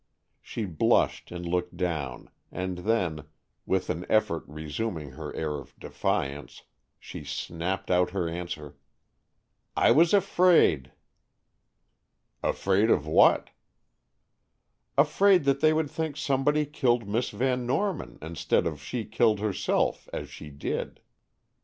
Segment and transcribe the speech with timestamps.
[0.41, 3.27] She blushed and looked down, and then,
[3.67, 6.63] with an effort resuming her air of defiance,
[6.97, 8.75] she snapped out her answer:
[9.77, 10.91] "I was afraid."
[12.41, 13.51] "Afraid of what?"
[14.97, 19.39] "Afraid that they would think somebody killed Miss Van Norman, instead of that she killed
[19.39, 20.99] herself, as she did."